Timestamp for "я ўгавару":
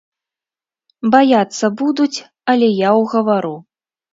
2.87-3.55